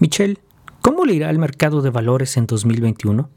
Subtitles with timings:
[0.00, 0.38] Michelle,
[0.80, 3.28] ¿cómo le irá al mercado de valores en 2021?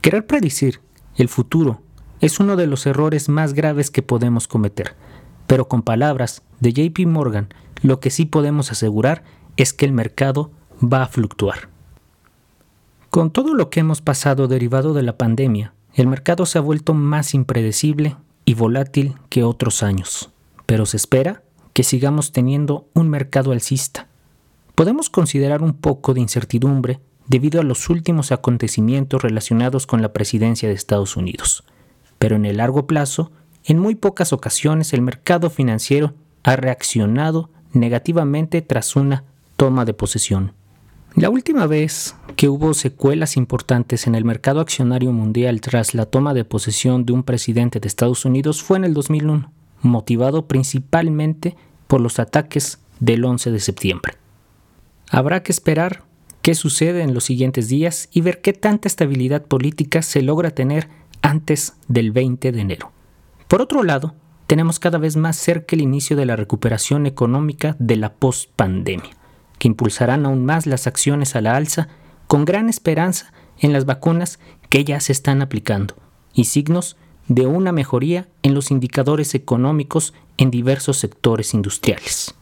[0.00, 0.80] Querer predecir
[1.16, 1.82] el futuro
[2.20, 4.94] es uno de los errores más graves que podemos cometer,
[5.48, 7.48] pero con palabras de JP Morgan,
[7.82, 9.24] lo que sí podemos asegurar
[9.56, 11.70] es que el mercado va a fluctuar.
[13.10, 16.94] Con todo lo que hemos pasado derivado de la pandemia, el mercado se ha vuelto
[16.94, 20.30] más impredecible y volátil que otros años,
[20.66, 24.06] pero se espera que sigamos teniendo un mercado alcista.
[24.80, 30.70] Podemos considerar un poco de incertidumbre debido a los últimos acontecimientos relacionados con la presidencia
[30.70, 31.64] de Estados Unidos,
[32.18, 33.30] pero en el largo plazo,
[33.64, 39.24] en muy pocas ocasiones el mercado financiero ha reaccionado negativamente tras una
[39.58, 40.54] toma de posesión.
[41.14, 46.32] La última vez que hubo secuelas importantes en el mercado accionario mundial tras la toma
[46.32, 51.54] de posesión de un presidente de Estados Unidos fue en el 2001, motivado principalmente
[51.86, 54.19] por los ataques del 11 de septiembre.
[55.10, 56.04] Habrá que esperar
[56.40, 60.88] qué sucede en los siguientes días y ver qué tanta estabilidad política se logra tener
[61.20, 62.92] antes del 20 de enero.
[63.48, 64.14] Por otro lado,
[64.46, 69.20] tenemos cada vez más cerca el inicio de la recuperación económica de la post-pandemia
[69.60, 71.88] que impulsarán aún más las acciones a la alza,
[72.26, 75.94] con gran esperanza en las vacunas que ya se están aplicando
[76.32, 76.96] y signos
[77.28, 82.34] de una mejoría en los indicadores económicos en diversos sectores industriales.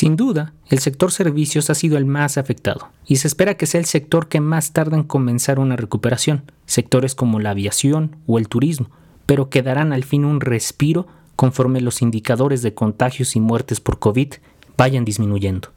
[0.00, 3.80] Sin duda, el sector servicios ha sido el más afectado y se espera que sea
[3.80, 8.48] el sector que más tarda en comenzar una recuperación, sectores como la aviación o el
[8.48, 8.88] turismo,
[9.26, 13.98] pero que darán al fin un respiro conforme los indicadores de contagios y muertes por
[13.98, 14.32] COVID
[14.78, 15.68] vayan disminuyendo.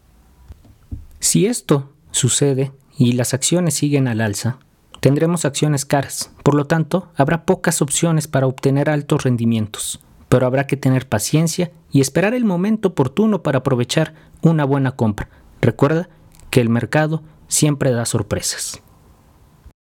[1.20, 4.58] Si esto sucede y las acciones siguen al alza,
[5.02, 10.00] tendremos acciones caras, por lo tanto, habrá pocas opciones para obtener altos rendimientos,
[10.34, 15.30] pero habrá que tener paciencia y esperar el momento oportuno para aprovechar una buena compra.
[15.62, 16.10] Recuerda
[16.50, 18.82] que el mercado siempre da sorpresas.